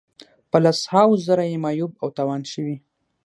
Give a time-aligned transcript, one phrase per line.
[0.49, 2.77] په لس هاوو زره یې معیوب او تاوان شوي.